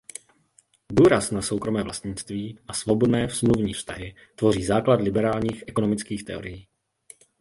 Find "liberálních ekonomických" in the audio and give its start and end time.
5.01-6.25